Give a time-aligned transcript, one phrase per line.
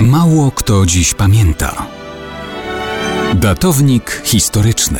[0.00, 1.86] Mało kto dziś pamięta.
[3.34, 4.98] Datownik historyczny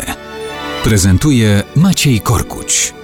[0.84, 2.94] prezentuje Maciej Korkuć.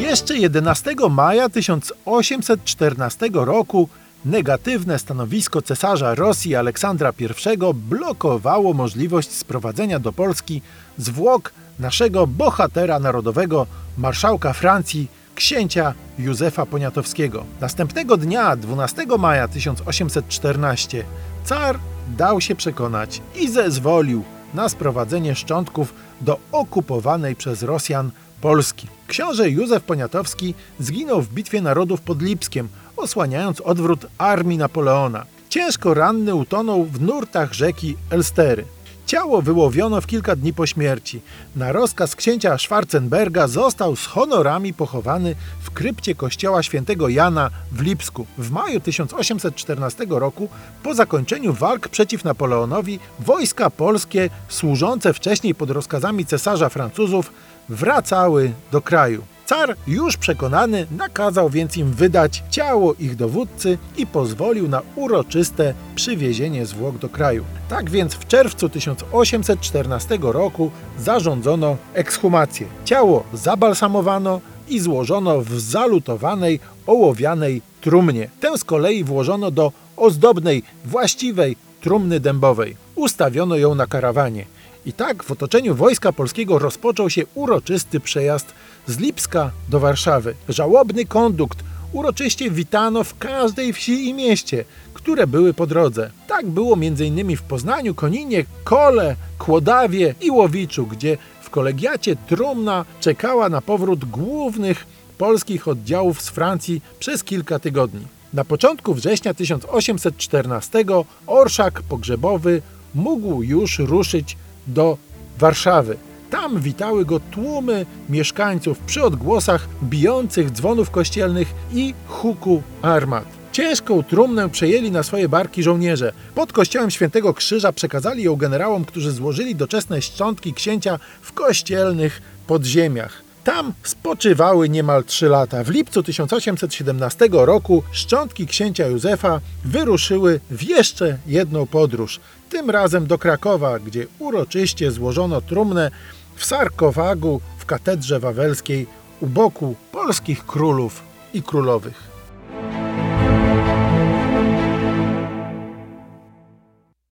[0.00, 3.88] Jeszcze 11 maja 1814 roku
[4.24, 10.62] negatywne stanowisko cesarza Rosji Aleksandra I blokowało możliwość sprowadzenia do Polski
[10.98, 13.66] zwłok naszego bohatera narodowego,
[13.98, 15.08] marszałka Francji,
[15.38, 17.44] księcia Józefa Poniatowskiego.
[17.60, 21.04] Następnego dnia, 12 maja 1814,
[21.44, 21.78] car
[22.16, 24.24] dał się przekonać i zezwolił
[24.54, 28.10] na sprowadzenie szczątków do okupowanej przez Rosjan
[28.40, 28.86] Polski.
[29.06, 35.26] Książę Józef Poniatowski zginął w bitwie narodów pod Lipskiem, osłaniając odwrót armii Napoleona.
[35.48, 38.64] Ciężko ranny utonął w nurtach rzeki Elstery.
[39.08, 41.20] Ciało wyłowiono w kilka dni po śmierci.
[41.56, 48.26] Na rozkaz księcia Schwarzenberga został z honorami pochowany w krypcie kościoła świętego Jana w Lipsku.
[48.38, 50.48] W maju 1814 roku,
[50.82, 57.32] po zakończeniu walk przeciw Napoleonowi, wojska polskie służące wcześniej pod rozkazami cesarza Francuzów
[57.68, 59.37] wracały do kraju.
[59.48, 66.66] Car, już przekonany, nakazał więc im wydać ciało ich dowódcy i pozwolił na uroczyste przywiezienie
[66.66, 67.44] zwłok do kraju.
[67.68, 72.66] Tak więc w czerwcu 1814 roku zarządzono ekshumację.
[72.84, 78.30] Ciało zabalsamowano i złożono w zalutowanej, ołowianej trumnie.
[78.40, 82.76] Tę z kolei włożono do ozdobnej, właściwej trumny dębowej.
[82.94, 84.57] Ustawiono ją na karawanie.
[84.88, 88.46] I tak w otoczeniu Wojska Polskiego rozpoczął się uroczysty przejazd
[88.86, 90.34] z Lipska do Warszawy.
[90.48, 91.58] Żałobny kondukt
[91.92, 96.10] uroczyście witano w każdej wsi i mieście, które były po drodze.
[96.28, 97.36] Tak było m.in.
[97.36, 104.86] w Poznaniu, Koninie, Kole, Kłodawie i Łowiczu, gdzie w kolegiacie trumna czekała na powrót głównych
[105.18, 108.06] polskich oddziałów z Francji przez kilka tygodni.
[108.32, 110.84] Na początku września 1814
[111.26, 112.62] orszak pogrzebowy
[112.94, 114.36] mógł już ruszyć
[114.68, 114.98] do
[115.38, 115.96] Warszawy.
[116.30, 123.24] Tam witały go tłumy mieszkańców przy odgłosach bijących dzwonów kościelnych i huku armat.
[123.52, 126.12] Ciężką trumnę przejęli na swoje barki żołnierze.
[126.34, 133.27] Pod kościołem Świętego Krzyża przekazali ją generałom, którzy złożyli doczesne szczątki księcia w kościelnych podziemiach.
[133.48, 135.64] Tam spoczywały niemal trzy lata.
[135.64, 142.20] W lipcu 1817 roku szczątki księcia Józefa wyruszyły w jeszcze jedną podróż.
[142.50, 145.90] Tym razem do Krakowa, gdzie uroczyście złożono trumnę
[146.36, 148.86] w sarkofagu w katedrze wawelskiej
[149.20, 151.02] u boku polskich królów
[151.34, 152.17] i królowych.